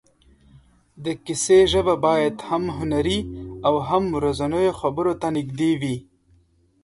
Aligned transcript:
د 1.05 1.05
کیسې 1.25 1.59
ژبه 1.71 1.95
باید 2.05 2.35
هم 2.49 2.63
هنري 2.77 3.19
او 3.67 3.75
هم 3.87 4.03
ورځنیو 4.17 4.77
خبرو 4.79 5.13
ته 5.21 5.27
نږدې 5.37 5.71
وي. 5.81 5.97